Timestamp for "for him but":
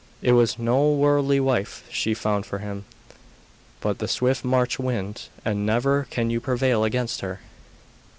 2.47-3.99